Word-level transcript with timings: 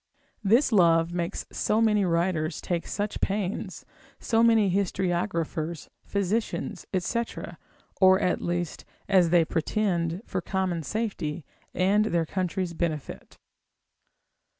This 0.43 0.71
love 0.71 1.13
makes 1.13 1.45
so 1.51 1.79
many 1.79 2.03
writers 2.05 2.59
take 2.59 2.87
such 2.87 3.21
pains, 3.21 3.85
so 4.19 4.41
many 4.41 4.71
historiographers, 4.71 5.89
physicians, 6.03 6.87
&c., 6.97 7.23
or 7.97 8.19
at 8.19 8.41
least, 8.41 8.83
as 9.07 9.29
they 9.29 9.45
pretend, 9.45 10.23
for 10.25 10.41
common 10.41 10.81
safety, 10.81 11.45
and 11.75 12.05
their 12.05 12.25
country's 12.25 12.73
benefit. 12.73 13.37